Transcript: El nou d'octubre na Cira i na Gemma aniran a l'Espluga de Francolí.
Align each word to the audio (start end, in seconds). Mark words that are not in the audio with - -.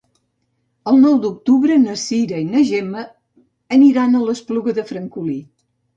El 0.91 0.95
nou 1.01 1.19
d'octubre 1.25 1.77
na 1.83 1.97
Cira 2.05 2.41
i 2.45 2.47
na 2.47 2.63
Gemma 2.71 3.03
aniran 3.77 4.17
a 4.17 4.23
l'Espluga 4.31 4.77
de 4.81 4.87
Francolí. 4.93 5.39